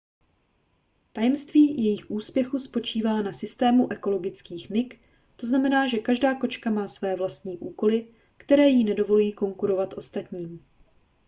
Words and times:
tajemství 1.13 1.83
jejich 1.83 2.11
úspěchu 2.11 2.59
spočívá 2.59 3.21
na 3.21 3.33
systému 3.33 3.91
ekologických 3.91 4.69
nik 4.69 5.01
tzn 5.35 5.65
že 5.89 5.97
každá 5.97 6.35
kočka 6.39 6.69
má 6.69 6.87
své 6.87 7.15
vlastní 7.15 7.57
úkoly 7.57 8.07
které 8.37 8.67
jí 8.67 8.83
nedovolují 8.83 9.33
konkurovat 9.33 9.93
ostatním 9.97 10.65